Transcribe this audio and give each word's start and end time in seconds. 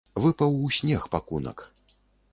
Выпаў 0.23 0.55
у 0.67 0.71
снег 0.77 1.05
пакунак. 1.17 1.57